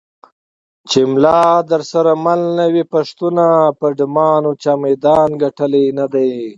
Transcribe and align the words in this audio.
چې 0.89 0.99
ملا 1.11 1.41
درسره 1.71 2.11
مل 2.25 2.41
نه 2.57 2.65
وي 2.73 2.83
پښتونه 2.93 3.45
په 3.79 3.87
ډمانو 3.97 4.51
چا 4.63 4.73
میدان 4.83 5.29
ګټلی 5.43 5.85
نه 5.99 6.05
دی. 6.13 6.31